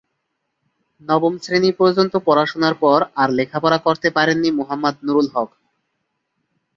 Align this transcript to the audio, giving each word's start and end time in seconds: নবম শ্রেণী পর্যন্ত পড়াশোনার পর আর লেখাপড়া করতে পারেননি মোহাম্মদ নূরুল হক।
নবম 1.01 1.33
শ্রেণী 1.43 1.71
পর্যন্ত 1.71 2.13
পড়াশোনার 2.27 2.75
পর 2.75 2.99
আর 3.15 3.29
লেখাপড়া 3.37 3.77
করতে 3.77 4.07
পারেননি 4.09 4.49
মোহাম্মদ 4.59 4.95
নূরুল 5.05 5.27
হক। 5.35 5.49